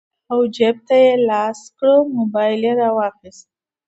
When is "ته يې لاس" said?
0.87-1.59